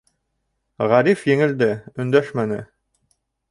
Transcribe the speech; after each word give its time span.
Ғариф 0.91 1.21
еңелде, 1.33 1.69
өндәшмәне. 2.05 2.61